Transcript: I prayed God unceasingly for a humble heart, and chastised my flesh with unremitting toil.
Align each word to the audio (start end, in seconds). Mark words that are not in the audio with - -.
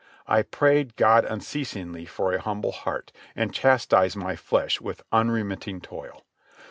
I 0.25 0.41
prayed 0.41 0.95
God 0.95 1.25
unceasingly 1.25 2.05
for 2.05 2.33
a 2.33 2.41
humble 2.41 2.71
heart, 2.71 3.11
and 3.35 3.53
chastised 3.53 4.17
my 4.17 4.35
flesh 4.35 4.81
with 4.81 5.03
unremitting 5.11 5.79
toil. 5.79 6.25